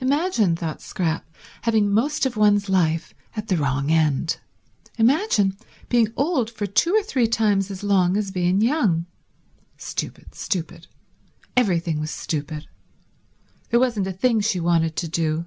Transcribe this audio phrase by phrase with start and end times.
[0.00, 1.24] Imagine, thought Scrap,
[1.62, 4.38] having most of one's life at the wrong end.
[4.98, 5.56] Imagine
[5.88, 9.06] being old for two or three times as long as being young.
[9.78, 10.88] Stupid, stupid.
[11.56, 12.66] Everything was stupid.
[13.68, 15.46] There wasn't a thing she wanted to do.